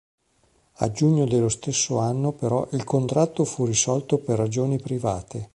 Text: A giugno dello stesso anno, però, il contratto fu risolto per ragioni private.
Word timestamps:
A 0.77 0.89
giugno 0.89 1.27
dello 1.27 1.47
stesso 1.47 1.99
anno, 1.99 2.31
però, 2.31 2.67
il 2.71 2.83
contratto 2.83 3.45
fu 3.45 3.65
risolto 3.67 4.17
per 4.17 4.35
ragioni 4.35 4.79
private. 4.79 5.49